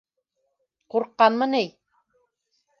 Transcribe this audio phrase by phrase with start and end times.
[0.95, 1.63] Ҡурҡҡанмы ни?